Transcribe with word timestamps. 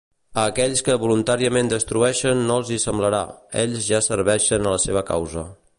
A 0.43 0.45
aquells 0.51 0.79
que 0.87 0.95
voluntàriament 1.03 1.69
destrueixen 1.73 2.41
no 2.49 2.57
els 2.63 2.73
hi 2.77 2.81
semblarà, 2.87 3.23
ells 3.65 3.87
ja 3.91 4.05
serveixen 4.11 4.71
a 4.71 4.73
la 4.77 4.85
seva 4.89 5.05
causa. 5.13 5.51